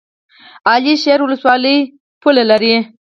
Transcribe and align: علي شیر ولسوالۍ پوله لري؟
علي 0.71 0.93
شیر 1.03 1.19
ولسوالۍ 1.23 1.77
پوله 2.21 2.43
لري؟ 2.51 2.75